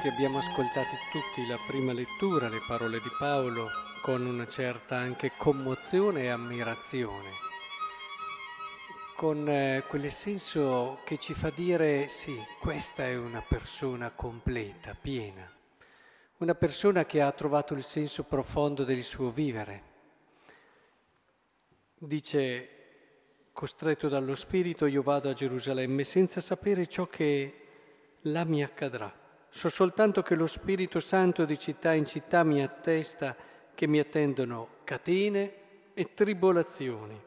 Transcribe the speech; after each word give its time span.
che 0.00 0.08
abbiamo 0.08 0.38
ascoltato 0.38 0.96
tutti 1.12 1.46
la 1.46 1.58
prima 1.66 1.92
lettura, 1.92 2.48
le 2.48 2.62
parole 2.66 3.00
di 3.00 3.10
Paolo, 3.18 3.68
con 4.00 4.24
una 4.24 4.46
certa 4.46 4.96
anche 4.96 5.32
commozione 5.36 6.22
e 6.22 6.28
ammirazione, 6.28 7.30
con 9.14 9.46
eh, 9.46 9.84
quel 9.86 10.10
senso 10.10 11.00
che 11.04 11.18
ci 11.18 11.34
fa 11.34 11.50
dire 11.50 12.08
sì, 12.08 12.34
questa 12.60 13.04
è 13.04 13.14
una 13.14 13.44
persona 13.46 14.10
completa, 14.10 14.96
piena, 14.98 15.46
una 16.38 16.54
persona 16.54 17.04
che 17.04 17.20
ha 17.20 17.30
trovato 17.32 17.74
il 17.74 17.82
senso 17.82 18.22
profondo 18.22 18.84
del 18.84 19.02
suo 19.02 19.28
vivere. 19.30 19.82
Dice, 21.98 22.68
costretto 23.52 24.08
dallo 24.08 24.34
Spirito, 24.34 24.86
io 24.86 25.02
vado 25.02 25.28
a 25.28 25.34
Gerusalemme 25.34 26.04
senza 26.04 26.40
sapere 26.40 26.86
ciò 26.86 27.06
che 27.06 27.66
là 28.22 28.44
mi 28.44 28.62
accadrà. 28.62 29.19
So 29.52 29.68
soltanto 29.68 30.22
che 30.22 30.36
lo 30.36 30.46
Spirito 30.46 31.00
Santo 31.00 31.44
di 31.44 31.58
città 31.58 31.92
in 31.92 32.04
città 32.04 32.44
mi 32.44 32.62
attesta 32.62 33.36
che 33.74 33.86
mi 33.88 33.98
attendono 33.98 34.76
catene 34.84 35.92
e 35.92 36.14
tribolazioni. 36.14 37.20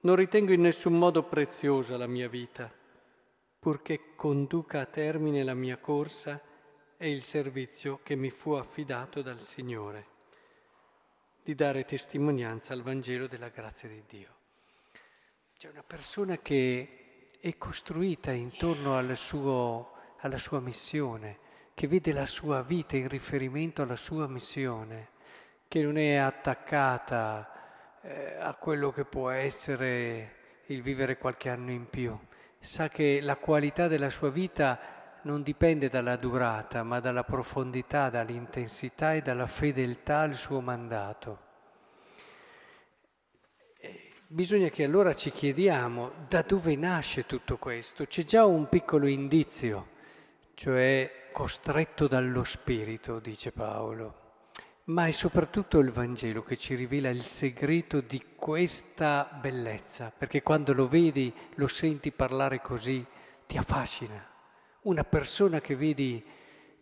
Non 0.00 0.16
ritengo 0.16 0.52
in 0.52 0.62
nessun 0.62 0.98
modo 0.98 1.22
preziosa 1.22 1.98
la 1.98 2.06
mia 2.06 2.28
vita, 2.28 2.72
purché 3.58 4.14
conduca 4.16 4.80
a 4.80 4.86
termine 4.86 5.42
la 5.42 5.54
mia 5.54 5.76
corsa 5.76 6.40
e 6.96 7.10
il 7.10 7.22
servizio 7.22 8.00
che 8.02 8.14
mi 8.14 8.30
fu 8.30 8.52
affidato 8.52 9.20
dal 9.20 9.40
Signore, 9.40 10.06
di 11.42 11.54
dare 11.54 11.84
testimonianza 11.84 12.72
al 12.72 12.82
Vangelo 12.82 13.26
della 13.26 13.48
grazia 13.48 13.88
di 13.88 14.02
Dio. 14.08 14.28
C'è 15.58 15.68
una 15.68 15.84
persona 15.86 16.38
che 16.38 17.28
è 17.38 17.56
costruita 17.58 18.32
intorno 18.32 18.96
al 18.96 19.14
suo 19.16 19.93
alla 20.24 20.38
sua 20.38 20.58
missione, 20.58 21.38
che 21.74 21.86
vede 21.86 22.12
la 22.12 22.24
sua 22.24 22.62
vita 22.62 22.96
in 22.96 23.08
riferimento 23.08 23.82
alla 23.82 23.96
sua 23.96 24.26
missione, 24.26 25.08
che 25.68 25.82
non 25.82 25.98
è 25.98 26.16
attaccata 26.16 27.98
eh, 28.00 28.36
a 28.38 28.54
quello 28.54 28.90
che 28.90 29.04
può 29.04 29.28
essere 29.28 30.62
il 30.66 30.80
vivere 30.80 31.18
qualche 31.18 31.50
anno 31.50 31.70
in 31.70 31.88
più. 31.90 32.18
Sa 32.58 32.88
che 32.88 33.20
la 33.20 33.36
qualità 33.36 33.86
della 33.86 34.08
sua 34.08 34.30
vita 34.30 34.78
non 35.22 35.42
dipende 35.42 35.90
dalla 35.90 36.16
durata, 36.16 36.82
ma 36.82 37.00
dalla 37.00 37.24
profondità, 37.24 38.08
dall'intensità 38.08 39.12
e 39.12 39.20
dalla 39.20 39.46
fedeltà 39.46 40.20
al 40.20 40.34
suo 40.34 40.60
mandato. 40.60 41.42
Bisogna 44.26 44.68
che 44.70 44.84
allora 44.84 45.14
ci 45.14 45.30
chiediamo 45.30 46.12
da 46.28 46.40
dove 46.40 46.74
nasce 46.76 47.26
tutto 47.26 47.58
questo. 47.58 48.06
C'è 48.06 48.24
già 48.24 48.46
un 48.46 48.68
piccolo 48.70 49.06
indizio 49.06 49.92
cioè 50.54 51.28
costretto 51.32 52.06
dallo 52.06 52.44
Spirito, 52.44 53.18
dice 53.18 53.52
Paolo, 53.52 54.22
ma 54.84 55.06
è 55.06 55.10
soprattutto 55.10 55.78
il 55.78 55.90
Vangelo 55.90 56.42
che 56.42 56.56
ci 56.56 56.74
rivela 56.74 57.08
il 57.08 57.22
segreto 57.22 58.00
di 58.00 58.22
questa 58.36 59.28
bellezza, 59.40 60.12
perché 60.16 60.42
quando 60.42 60.72
lo 60.72 60.86
vedi, 60.86 61.32
lo 61.54 61.66
senti 61.66 62.12
parlare 62.12 62.60
così, 62.60 63.04
ti 63.46 63.56
affascina. 63.56 64.32
Una 64.82 65.04
persona 65.04 65.60
che 65.60 65.74
vedi 65.74 66.22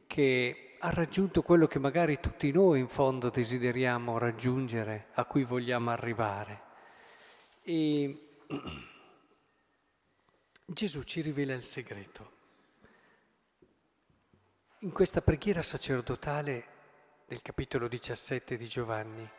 che 0.07 0.77
ha 0.81 0.91
raggiunto 0.91 1.43
quello 1.43 1.69
che 1.69 1.79
magari 1.79 2.19
tutti 2.19 2.51
noi 2.51 2.81
in 2.81 2.89
fondo 2.89 3.31
desideriamo 3.31 4.19
raggiungere, 4.19 5.09
a 5.13 5.25
cui 5.25 5.45
vogliamo 5.45 5.91
arrivare. 5.91 6.63
E 7.63 8.35
Gesù 10.67 11.03
ci 11.05 11.21
rivela 11.21 11.55
il 11.55 11.63
segreto. 11.63 12.41
In 14.85 14.91
questa 14.91 15.23
preghiera 15.23 15.63
sacerdotale 15.63 16.65
del 17.29 17.41
capitolo 17.41 17.87
17 17.87 18.57
di 18.57 18.67
Giovanni 18.67 19.31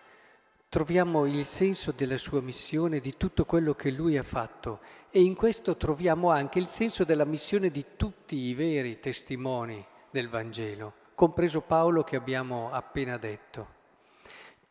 troviamo 0.70 1.26
il 1.26 1.44
senso 1.44 1.92
della 1.92 2.16
sua 2.16 2.40
missione, 2.40 3.02
di 3.02 3.18
tutto 3.18 3.44
quello 3.44 3.74
che 3.74 3.92
lui 3.92 4.18
ha 4.18 4.24
fatto 4.24 4.80
e 5.10 5.20
in 5.22 5.36
questo 5.36 5.76
troviamo 5.76 6.30
anche 6.30 6.60
il 6.60 6.68
senso 6.68 7.04
della 7.04 7.26
missione 7.26 7.72
di 7.72 7.84
tutti 7.98 8.38
i 8.38 8.54
veri 8.54 9.02
testimoni 9.02 9.86
del 10.10 10.30
Vangelo, 10.30 10.94
compreso 11.14 11.60
Paolo 11.60 12.04
che 12.04 12.16
abbiamo 12.16 12.72
appena 12.72 13.18
detto, 13.18 13.68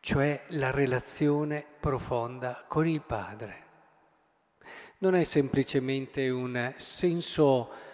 cioè 0.00 0.44
la 0.48 0.70
relazione 0.70 1.66
profonda 1.80 2.64
con 2.66 2.88
il 2.88 3.02
Padre. 3.02 3.64
Non 5.00 5.16
è 5.16 5.24
semplicemente 5.24 6.30
un 6.30 6.72
senso 6.76 7.90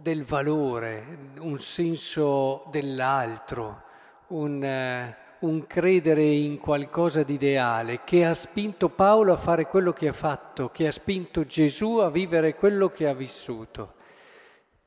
del 0.00 0.24
valore, 0.24 1.30
un 1.40 1.58
senso 1.58 2.64
dell'altro, 2.70 3.82
un, 4.28 4.64
eh, 4.64 5.16
un 5.40 5.66
credere 5.66 6.22
in 6.22 6.58
qualcosa 6.58 7.22
di 7.22 7.34
ideale 7.34 8.02
che 8.04 8.24
ha 8.24 8.34
spinto 8.34 8.88
Paolo 8.88 9.32
a 9.32 9.36
fare 9.36 9.66
quello 9.66 9.92
che 9.92 10.08
ha 10.08 10.12
fatto, 10.12 10.70
che 10.70 10.86
ha 10.86 10.92
spinto 10.92 11.44
Gesù 11.44 11.98
a 11.98 12.10
vivere 12.10 12.54
quello 12.54 12.88
che 12.88 13.06
ha 13.06 13.14
vissuto. 13.14 13.94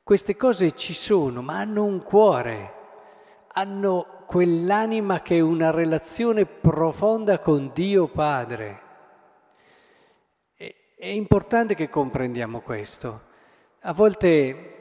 Queste 0.01 0.35
cose 0.35 0.73
ci 0.73 0.93
sono, 0.93 1.41
ma 1.41 1.59
hanno 1.59 1.83
un 1.83 2.01
cuore, 2.01 2.73
hanno 3.53 4.23
quell'anima 4.25 5.21
che 5.21 5.37
è 5.37 5.41
una 5.41 5.71
relazione 5.71 6.45
profonda 6.45 7.39
con 7.39 7.71
Dio 7.73 8.07
Padre. 8.07 8.81
È 10.55 11.07
importante 11.07 11.75
che 11.75 11.89
comprendiamo 11.89 12.61
questo. 12.61 13.21
A 13.81 13.93
volte 13.93 14.74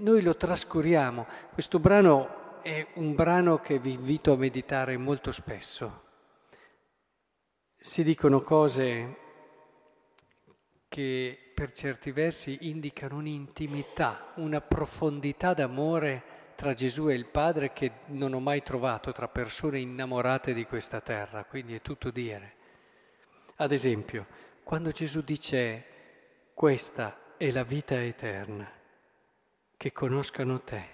noi 0.00 0.22
lo 0.22 0.36
trascuriamo. 0.36 1.26
Questo 1.52 1.78
brano 1.78 2.62
è 2.62 2.86
un 2.94 3.14
brano 3.14 3.58
che 3.58 3.78
vi 3.78 3.92
invito 3.92 4.32
a 4.32 4.36
meditare 4.36 4.96
molto 4.96 5.32
spesso. 5.32 6.08
Si 7.76 8.02
dicono 8.02 8.40
cose 8.40 9.16
che 10.88 11.38
per 11.54 11.72
certi 11.72 12.10
versi 12.10 12.58
indicano 12.62 13.16
un'intimità, 13.16 14.32
una 14.36 14.60
profondità 14.60 15.54
d'amore 15.54 16.38
tra 16.56 16.74
Gesù 16.74 17.08
e 17.08 17.14
il 17.14 17.26
Padre 17.26 17.72
che 17.72 17.92
non 18.06 18.34
ho 18.34 18.40
mai 18.40 18.62
trovato 18.62 19.12
tra 19.12 19.28
persone 19.28 19.78
innamorate 19.78 20.52
di 20.52 20.64
questa 20.64 21.00
terra, 21.00 21.44
quindi 21.44 21.74
è 21.74 21.80
tutto 21.80 22.10
dire. 22.10 22.54
Ad 23.56 23.72
esempio, 23.72 24.26
quando 24.62 24.90
Gesù 24.90 25.22
dice 25.22 25.84
questa 26.52 27.36
è 27.36 27.50
la 27.50 27.62
vita 27.62 28.02
eterna, 28.02 28.70
che 29.80 29.92
conoscano 29.92 30.60
te. 30.60 30.88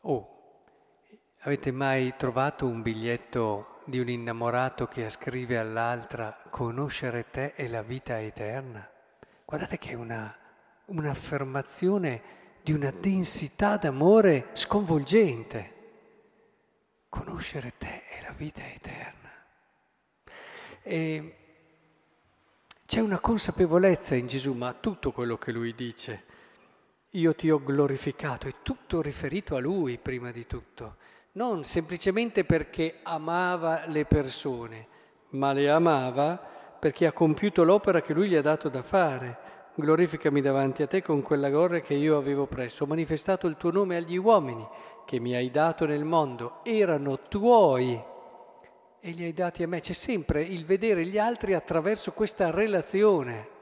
Oh, 0.00 0.64
avete 1.42 1.70
mai 1.70 2.14
trovato 2.16 2.66
un 2.66 2.82
biglietto 2.82 3.82
di 3.84 4.00
un 4.00 4.08
innamorato 4.08 4.88
che 4.88 5.08
scrive 5.08 5.56
all'altra 5.56 6.36
conoscere 6.50 7.30
te 7.30 7.54
è 7.54 7.68
la 7.68 7.82
vita 7.82 8.20
eterna? 8.20 8.90
Guardate 9.44 9.78
che 9.78 9.90
è 9.90 9.94
una, 9.94 10.36
un'affermazione 10.86 12.22
di 12.60 12.72
una 12.72 12.90
densità 12.90 13.76
d'amore 13.76 14.48
sconvolgente. 14.54 15.74
Conoscere 17.08 17.74
te 17.78 18.02
è 18.02 18.20
la 18.20 18.32
vita 18.32 18.66
eterna. 18.66 19.30
E 20.82 21.36
c'è 22.84 22.98
una 22.98 23.20
consapevolezza 23.20 24.16
in 24.16 24.26
Gesù, 24.26 24.54
ma 24.54 24.72
tutto 24.72 25.12
quello 25.12 25.38
che 25.38 25.52
lui 25.52 25.72
dice 25.72 26.38
io 27.14 27.34
ti 27.34 27.50
ho 27.50 27.60
glorificato, 27.62 28.46
è 28.46 28.54
tutto 28.62 29.02
riferito 29.02 29.56
a 29.56 29.60
lui 29.60 29.98
prima 29.98 30.30
di 30.30 30.46
tutto, 30.46 30.96
non 31.32 31.64
semplicemente 31.64 32.44
perché 32.44 33.00
amava 33.02 33.86
le 33.86 34.04
persone, 34.04 34.86
ma 35.30 35.52
le 35.52 35.68
amava 35.70 36.36
perché 36.78 37.06
ha 37.06 37.12
compiuto 37.12 37.64
l'opera 37.64 38.00
che 38.00 38.12
lui 38.12 38.28
gli 38.28 38.36
ha 38.36 38.42
dato 38.42 38.68
da 38.68 38.82
fare. 38.82 39.48
Glorificami 39.74 40.40
davanti 40.40 40.82
a 40.82 40.86
te 40.86 41.02
con 41.02 41.22
quella 41.22 41.48
gloria 41.48 41.80
che 41.80 41.94
io 41.94 42.16
avevo 42.16 42.46
presso. 42.46 42.84
Ho 42.84 42.86
manifestato 42.86 43.46
il 43.46 43.56
tuo 43.56 43.70
nome 43.70 43.96
agli 43.96 44.16
uomini 44.16 44.66
che 45.04 45.18
mi 45.18 45.34
hai 45.34 45.50
dato 45.50 45.86
nel 45.86 46.04
mondo, 46.04 46.60
erano 46.64 47.20
tuoi 47.28 48.02
e 49.00 49.10
li 49.10 49.24
hai 49.24 49.32
dati 49.32 49.62
a 49.62 49.68
me. 49.68 49.80
C'è 49.80 49.92
sempre 49.92 50.42
il 50.42 50.64
vedere 50.64 51.04
gli 51.04 51.18
altri 51.18 51.54
attraverso 51.54 52.12
questa 52.12 52.50
relazione. 52.50 53.58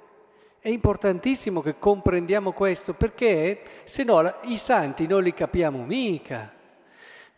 È 0.69 0.71
importantissimo 0.71 1.63
che 1.63 1.79
comprendiamo 1.79 2.53
questo 2.53 2.93
perché 2.93 3.63
se 3.85 4.05
no 4.05 4.21
i 4.43 4.59
santi 4.59 5.07
non 5.07 5.23
li 5.23 5.33
capiamo 5.33 5.83
mica. 5.83 6.53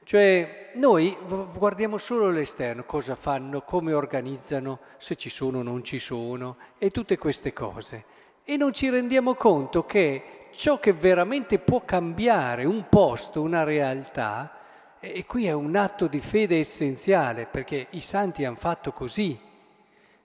Cioè 0.03 0.73
noi 0.75 1.17
guardiamo 1.57 1.97
solo 1.97 2.29
l'esterno, 2.29 2.83
cosa 2.83 3.15
fanno, 3.15 3.63
come 3.63 3.93
organizzano, 3.93 4.81
se 4.97 5.15
ci 5.15 5.31
sono 5.31 5.61
o 5.61 5.63
non 5.63 5.85
ci 5.85 6.01
sono 6.01 6.57
e 6.77 6.91
tutte 6.91 7.19
queste 7.19 7.53
cose. 7.53 8.05
E 8.43 8.57
non 8.57 8.73
ci 8.73 8.91
rendiamo 8.91 9.35
conto 9.35 9.85
che 9.85 10.49
ciò 10.51 10.81
che 10.81 10.93
veramente 10.93 11.61
può 11.61 11.85
cambiare 11.85 12.65
un 12.65 12.89
posto, 12.89 13.43
una 13.43 13.63
realtà, 13.63 14.59
e 14.99 15.25
qui 15.25 15.47
è 15.47 15.53
un 15.53 15.77
atto 15.77 16.09
di 16.09 16.19
fede 16.19 16.59
essenziale 16.59 17.47
perché 17.47 17.87
i 17.91 18.01
santi 18.01 18.45
hanno 18.45 18.57
fatto 18.57 18.91
così 18.91 19.50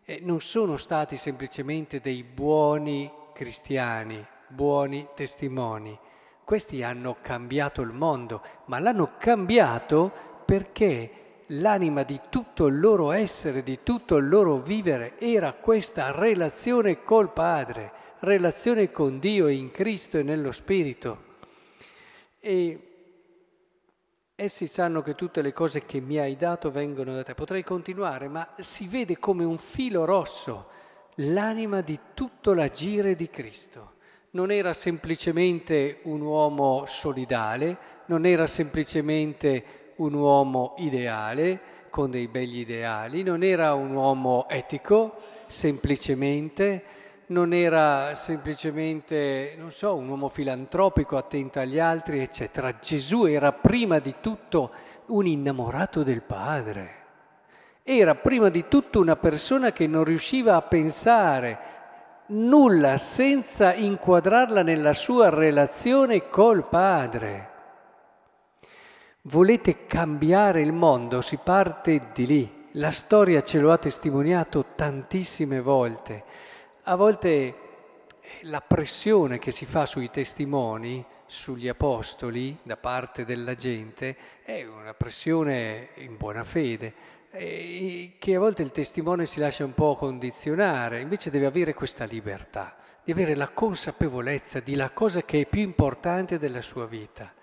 eh, 0.05 0.19
non 0.21 0.39
sono 0.39 0.77
stati 0.77 1.17
semplicemente 1.17 1.99
dei 1.99 2.23
buoni 2.23 3.11
cristiani, 3.33 4.25
buoni 4.47 5.07
testimoni, 5.13 5.97
Questi 6.45 6.83
hanno 6.83 7.17
cambiato 7.23 7.81
il 7.81 7.91
mondo, 7.91 8.43
ma 8.65 8.77
l'hanno 8.77 9.13
cambiato 9.17 10.11
perché 10.45 11.43
l'anima 11.47 12.03
di 12.03 12.21
tutto 12.29 12.67
il 12.67 12.79
loro 12.79 13.11
essere, 13.11 13.63
di 13.63 13.79
tutto 13.81 14.17
il 14.17 14.29
loro 14.29 14.57
vivere 14.57 15.17
era 15.17 15.53
questa 15.53 16.11
relazione 16.11 17.03
col 17.03 17.33
Padre, 17.33 17.91
relazione 18.19 18.91
con 18.91 19.17
Dio 19.17 19.47
in 19.47 19.71
Cristo 19.71 20.19
e 20.19 20.23
nello 20.23 20.51
Spirito. 20.51 21.23
E 22.39 22.94
essi 24.35 24.67
sanno 24.67 25.01
che 25.01 25.15
tutte 25.15 25.41
le 25.41 25.53
cose 25.53 25.85
che 25.85 25.99
mi 25.99 26.19
hai 26.19 26.35
dato 26.35 26.69
vengono 26.69 27.13
da 27.13 27.23
te. 27.23 27.33
Potrei 27.33 27.63
continuare, 27.63 28.27
ma 28.27 28.55
si 28.57 28.87
vede 28.87 29.17
come 29.17 29.43
un 29.43 29.57
filo 29.57 30.05
rosso 30.05 30.67
l'anima 31.19 31.81
di 31.81 31.97
tutto 32.13 32.53
l'agire 32.53 33.15
di 33.15 33.29
Cristo 33.29 33.93
non 34.35 34.51
era 34.51 34.73
semplicemente 34.73 35.99
un 36.03 36.19
uomo 36.19 36.83
solidale, 36.85 37.77
non 38.07 38.25
era 38.25 38.45
semplicemente 38.45 39.93
un 39.95 40.13
uomo 40.13 40.75
ideale, 40.79 41.59
con 41.89 42.11
dei 42.11 42.27
begli 42.27 42.59
ideali, 42.59 43.23
non 43.23 43.43
era 43.43 43.73
un 43.73 43.95
uomo 43.95 44.47
etico, 44.49 45.15
semplicemente, 45.47 46.83
non 47.27 47.53
era 47.53 48.13
semplicemente, 48.13 49.55
non 49.57 49.71
so, 49.71 49.95
un 49.95 50.07
uomo 50.07 50.27
filantropico, 50.27 51.17
attento 51.17 51.59
agli 51.59 51.79
altri, 51.79 52.19
eccetera. 52.19 52.77
Gesù 52.79 53.25
era 53.25 53.51
prima 53.51 53.99
di 53.99 54.15
tutto 54.21 54.71
un 55.07 55.25
innamorato 55.25 56.03
del 56.03 56.21
Padre. 56.21 57.03
Era 57.83 58.15
prima 58.15 58.49
di 58.49 58.67
tutto 58.67 58.99
una 58.99 59.15
persona 59.15 59.71
che 59.71 59.87
non 59.87 60.03
riusciva 60.03 60.55
a 60.55 60.61
pensare 60.61 61.59
nulla 62.27 62.97
senza 62.97 63.73
inquadrarla 63.73 64.63
nella 64.63 64.93
sua 64.93 65.29
relazione 65.29 66.29
col 66.29 66.67
Padre. 66.67 67.49
Volete 69.23 69.85
cambiare 69.85 70.61
il 70.61 70.71
mondo? 70.71 71.21
Si 71.21 71.37
parte 71.37 72.09
di 72.13 72.25
lì. 72.25 72.63
La 72.73 72.91
storia 72.91 73.41
ce 73.41 73.59
lo 73.59 73.71
ha 73.71 73.77
testimoniato 73.77 74.65
tantissime 74.75 75.61
volte. 75.61 76.23
A 76.87 76.93
volte 76.93 77.29
eh, 77.29 77.55
la 78.43 78.61
pressione 78.61 79.39
che 79.39 79.49
si 79.49 79.65
fa 79.65 79.87
sui 79.87 80.11
testimoni, 80.11 81.03
sugli 81.25 81.67
apostoli, 81.67 82.55
da 82.61 82.77
parte 82.77 83.25
della 83.25 83.55
gente, 83.55 84.15
è 84.43 84.63
una 84.65 84.93
pressione 84.93 85.89
in 85.95 86.15
buona 86.15 86.43
fede 86.43 86.93
che 87.35 88.35
a 88.35 88.39
volte 88.39 88.61
il 88.61 88.71
testimone 88.71 89.25
si 89.25 89.39
lascia 89.39 89.65
un 89.65 89.73
po' 89.73 89.95
condizionare, 89.95 91.01
invece 91.01 91.31
deve 91.31 91.47
avere 91.47 91.73
questa 91.73 92.05
libertà, 92.05 92.75
di 93.03 93.11
avere 93.11 93.33
la 93.35 93.49
consapevolezza 93.49 94.59
di 94.59 94.75
la 94.75 94.91
cosa 94.91 95.23
che 95.23 95.41
è 95.41 95.45
più 95.47 95.61
importante 95.61 96.37
della 96.37 96.61
sua 96.61 96.85
vita, 96.85 97.33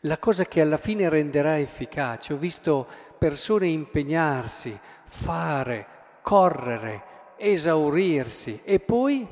la 0.00 0.18
cosa 0.18 0.46
che 0.46 0.62
alla 0.62 0.78
fine 0.78 1.10
renderà 1.10 1.58
efficace. 1.58 2.32
Ho 2.32 2.36
visto 2.38 2.86
persone 3.18 3.66
impegnarsi, 3.66 4.76
fare, 5.04 5.86
correre, 6.22 7.16
esaurirsi 7.38 8.60
e 8.64 8.80
poi 8.80 9.26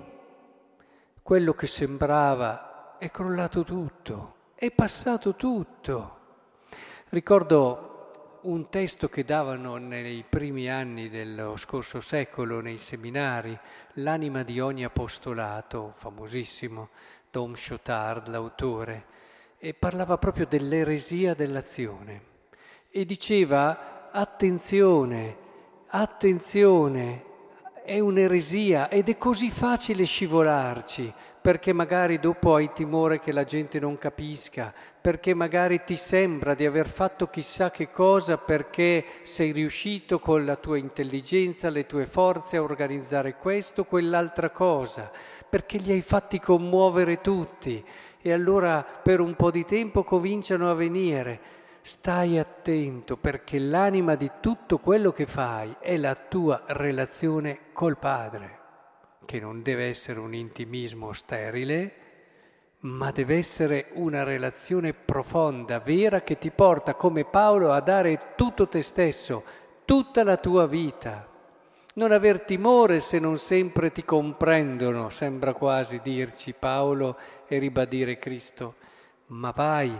quello 1.22 1.54
che 1.54 1.66
sembrava 1.66 2.96
è 2.98 3.10
crollato 3.10 3.64
tutto, 3.64 4.34
è 4.54 4.70
passato 4.70 5.34
tutto. 5.34 6.14
Ricordo 7.08 8.40
un 8.42 8.68
testo 8.68 9.08
che 9.08 9.24
davano 9.24 9.76
nei 9.76 10.24
primi 10.28 10.70
anni 10.70 11.08
dello 11.08 11.56
scorso 11.56 12.00
secolo 12.00 12.60
nei 12.60 12.78
seminari, 12.78 13.58
L'anima 14.00 14.42
di 14.42 14.60
ogni 14.60 14.84
apostolato, 14.84 15.92
famosissimo, 15.94 16.90
Dom 17.30 17.54
Chotard, 17.54 18.28
l'autore, 18.28 19.06
e 19.58 19.72
parlava 19.72 20.18
proprio 20.18 20.46
dell'eresia 20.46 21.34
dell'azione. 21.34 22.22
E 22.90 23.04
diceva, 23.06 24.10
attenzione, 24.12 25.36
attenzione, 25.86 27.24
è 27.86 28.00
un'eresia 28.00 28.90
ed 28.90 29.08
è 29.08 29.16
così 29.16 29.48
facile 29.48 30.04
scivolarci, 30.04 31.12
perché 31.40 31.72
magari 31.72 32.18
dopo 32.18 32.56
hai 32.56 32.72
timore 32.74 33.20
che 33.20 33.30
la 33.30 33.44
gente 33.44 33.78
non 33.78 33.96
capisca, 33.96 34.74
perché 35.00 35.32
magari 35.32 35.84
ti 35.84 35.96
sembra 35.96 36.54
di 36.54 36.66
aver 36.66 36.88
fatto 36.88 37.28
chissà 37.28 37.70
che 37.70 37.90
cosa 37.92 38.36
perché 38.36 39.04
sei 39.22 39.52
riuscito 39.52 40.18
con 40.18 40.44
la 40.44 40.56
tua 40.56 40.76
intelligenza, 40.76 41.70
le 41.70 41.86
tue 41.86 42.04
forze 42.04 42.56
a 42.56 42.62
organizzare 42.62 43.36
questo, 43.36 43.84
quell'altra 43.84 44.50
cosa, 44.50 45.10
perché 45.48 45.78
li 45.78 45.92
hai 45.92 46.02
fatti 46.02 46.40
commuovere 46.40 47.20
tutti 47.20 47.82
e 48.20 48.32
allora 48.32 48.82
per 48.82 49.20
un 49.20 49.36
po' 49.36 49.52
di 49.52 49.64
tempo 49.64 50.02
cominciano 50.02 50.68
a 50.68 50.74
venire. 50.74 51.55
Stai 51.86 52.36
attento 52.36 53.16
perché 53.16 53.60
l'anima 53.60 54.16
di 54.16 54.28
tutto 54.40 54.78
quello 54.78 55.12
che 55.12 55.24
fai 55.24 55.76
è 55.78 55.96
la 55.96 56.16
tua 56.16 56.64
relazione 56.66 57.70
col 57.72 57.96
Padre 57.96 58.58
che 59.24 59.38
non 59.38 59.62
deve 59.62 59.86
essere 59.86 60.18
un 60.18 60.34
intimismo 60.34 61.12
sterile, 61.12 61.94
ma 62.80 63.12
deve 63.12 63.36
essere 63.36 63.90
una 63.92 64.24
relazione 64.24 64.94
profonda, 64.94 65.78
vera, 65.78 66.22
che 66.22 66.38
ti 66.38 66.50
porta 66.50 66.96
come 66.96 67.24
Paolo 67.24 67.70
a 67.70 67.80
dare 67.80 68.32
tutto 68.34 68.66
te 68.66 68.82
stesso, 68.82 69.44
tutta 69.84 70.24
la 70.24 70.38
tua 70.38 70.66
vita. 70.66 71.24
Non 71.94 72.10
aver 72.10 72.40
timore 72.40 72.98
se 72.98 73.20
non 73.20 73.38
sempre 73.38 73.92
ti 73.92 74.04
comprendono, 74.04 75.08
sembra 75.10 75.52
quasi 75.52 76.00
dirci 76.02 76.52
Paolo 76.52 77.16
e 77.46 77.58
ribadire 77.58 78.18
Cristo, 78.18 78.74
ma 79.26 79.52
vai 79.52 79.96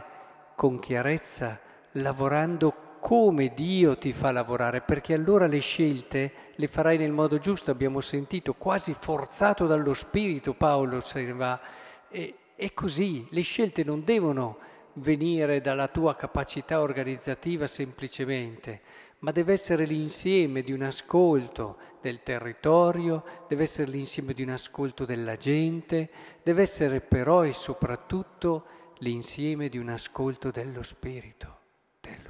con 0.56 0.80
chiarezza 0.80 1.60
lavorando 1.96 2.98
come 3.00 3.52
Dio 3.54 3.96
ti 3.98 4.12
fa 4.12 4.32
lavorare, 4.32 4.80
perché 4.80 5.14
allora 5.14 5.46
le 5.46 5.60
scelte 5.60 6.32
le 6.56 6.66
farai 6.66 6.98
nel 6.98 7.12
modo 7.12 7.38
giusto, 7.38 7.70
abbiamo 7.70 8.00
sentito, 8.00 8.54
quasi 8.54 8.94
forzato 8.98 9.66
dallo 9.66 9.94
Spirito 9.94 10.54
Paolo 10.54 11.00
se 11.00 11.22
ne 11.22 11.32
va. 11.32 11.60
E, 12.08 12.34
è 12.56 12.72
così, 12.72 13.26
le 13.30 13.42
scelte 13.42 13.84
non 13.84 14.02
devono 14.02 14.58
venire 14.94 15.60
dalla 15.60 15.88
tua 15.88 16.16
capacità 16.16 16.80
organizzativa 16.80 17.66
semplicemente, 17.66 18.80
ma 19.20 19.30
deve 19.30 19.52
essere 19.52 19.84
l'insieme 19.84 20.62
di 20.62 20.72
un 20.72 20.82
ascolto 20.82 21.76
del 22.00 22.22
territorio, 22.22 23.24
deve 23.48 23.64
essere 23.64 23.90
l'insieme 23.90 24.32
di 24.32 24.42
un 24.42 24.50
ascolto 24.50 25.04
della 25.04 25.36
gente, 25.36 26.10
deve 26.42 26.62
essere 26.62 27.00
però 27.00 27.44
e 27.44 27.52
soprattutto 27.52 28.64
l'insieme 28.98 29.68
di 29.68 29.78
un 29.78 29.90
ascolto 29.90 30.50
dello 30.50 30.82
Spirito, 30.82 31.55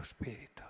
Spirito. 0.07 0.63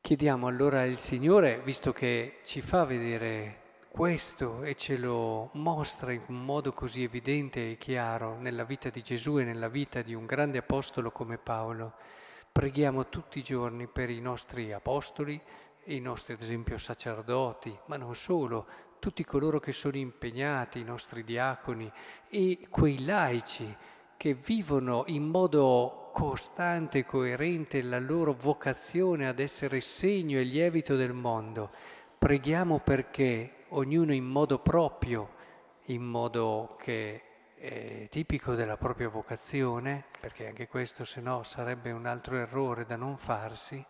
Chiediamo 0.00 0.46
allora 0.46 0.82
al 0.82 0.96
Signore, 0.96 1.60
visto 1.62 1.92
che 1.92 2.40
ci 2.44 2.60
fa 2.60 2.84
vedere 2.84 3.86
questo 3.88 4.62
e 4.62 4.74
ce 4.74 4.98
lo 4.98 5.48
mostra 5.54 6.12
in 6.12 6.22
un 6.28 6.44
modo 6.44 6.72
così 6.72 7.02
evidente 7.02 7.70
e 7.70 7.78
chiaro 7.78 8.36
nella 8.38 8.64
vita 8.64 8.90
di 8.90 9.02
Gesù 9.02 9.38
e 9.38 9.44
nella 9.44 9.68
vita 9.68 10.02
di 10.02 10.12
un 10.12 10.26
grande 10.26 10.58
apostolo 10.58 11.10
come 11.10 11.38
Paolo, 11.38 11.94
preghiamo 12.52 13.08
tutti 13.08 13.38
i 13.38 13.42
giorni 13.42 13.86
per 13.86 14.10
i 14.10 14.20
nostri 14.20 14.72
apostoli 14.72 15.40
i 15.84 16.00
nostri, 16.00 16.34
ad 16.34 16.42
esempio, 16.42 16.76
sacerdoti, 16.76 17.74
ma 17.86 17.96
non 17.96 18.14
solo, 18.14 18.66
tutti 18.98 19.24
coloro 19.24 19.58
che 19.58 19.72
sono 19.72 19.96
impegnati, 19.96 20.80
i 20.80 20.84
nostri 20.84 21.24
diaconi 21.24 21.90
e 22.28 22.66
quei 22.68 23.02
laici 23.06 23.74
che 24.18 24.34
vivono 24.34 25.04
in 25.06 25.24
modo 25.24 26.07
costante 26.18 26.98
e 26.98 27.04
coerente 27.04 27.80
la 27.80 28.00
loro 28.00 28.32
vocazione 28.32 29.28
ad 29.28 29.38
essere 29.38 29.78
segno 29.78 30.40
e 30.40 30.42
lievito 30.42 30.96
del 30.96 31.12
mondo. 31.12 31.70
Preghiamo 32.18 32.80
perché 32.80 33.66
ognuno 33.68 34.12
in 34.12 34.24
modo 34.24 34.58
proprio, 34.58 35.30
in 35.84 36.02
modo 36.02 36.76
che 36.82 37.22
è 37.54 38.08
tipico 38.10 38.56
della 38.56 38.76
propria 38.76 39.08
vocazione, 39.08 40.06
perché 40.20 40.48
anche 40.48 40.66
questo 40.66 41.04
se 41.04 41.20
no 41.20 41.44
sarebbe 41.44 41.92
un 41.92 42.04
altro 42.04 42.36
errore 42.36 42.84
da 42.84 42.96
non 42.96 43.16
farsi, 43.16 43.84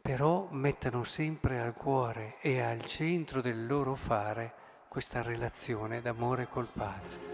però 0.00 0.48
mettano 0.52 1.04
sempre 1.04 1.60
al 1.60 1.74
cuore 1.74 2.36
e 2.40 2.62
al 2.62 2.82
centro 2.86 3.42
del 3.42 3.66
loro 3.66 3.94
fare 3.94 4.54
questa 4.88 5.20
relazione 5.20 6.00
d'amore 6.00 6.48
col 6.48 6.68
Padre. 6.72 7.29